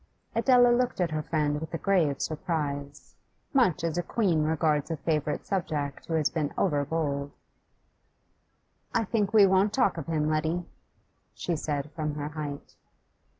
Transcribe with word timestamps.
Adela 0.33 0.69
looked 0.71 0.99
at 0.99 1.11
her 1.11 1.21
friend 1.21 1.61
with 1.61 1.75
a 1.75 1.77
grave 1.77 2.19
surprise, 2.19 3.13
much 3.53 3.83
as 3.83 3.99
a 3.99 4.01
queen 4.01 4.41
regards 4.41 4.89
a 4.89 4.97
favourite 4.97 5.45
subject 5.45 6.07
who 6.07 6.15
has 6.15 6.27
been 6.27 6.51
over 6.57 6.83
bold. 6.83 7.29
'I 8.95 9.03
think 9.03 9.31
we 9.31 9.45
won't 9.45 9.73
talk 9.73 9.97
of 9.99 10.07
him, 10.07 10.27
Letty,' 10.27 10.65
she 11.35 11.55
said 11.55 11.91
from 11.91 12.15
her 12.15 12.29
height. 12.29 12.73